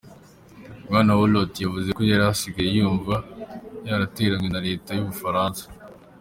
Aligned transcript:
Bwana 0.87 1.11
Hulot 1.17 1.53
yavuze 1.65 1.89
ko 1.97 2.01
yari 2.11 2.23
asigaye 2.31 2.69
yumva 2.77 3.15
“yaratereranwe” 3.87 4.47
na 4.51 4.61
leta 4.67 4.89
y’Ubufaransa. 4.93 5.63